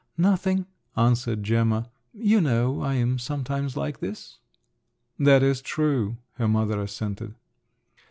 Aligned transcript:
"Nothing," 0.17 0.65
answered 0.97 1.43
Gemma; 1.43 1.91
"you 2.11 2.41
know 2.41 2.81
I 2.81 2.95
am 2.95 3.19
sometimes 3.19 3.77
like 3.77 3.99
this." 3.99 4.39
"That 5.19 5.43
is 5.43 5.61
true," 5.61 6.17
her 6.37 6.47
mother 6.47 6.81
assented. 6.81 7.35